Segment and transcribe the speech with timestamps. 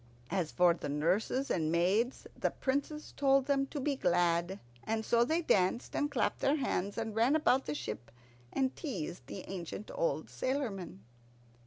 [0.31, 5.23] As for the nurses and maids, the Princess told them to be glad; and so
[5.23, 8.09] they danced and clapped their hands, and ran about the ship,
[8.51, 11.01] and teased the ancient old sailormen.